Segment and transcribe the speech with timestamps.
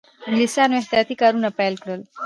[0.27, 2.01] انګلیسیانو احتیاطي کارونه پیل کړل.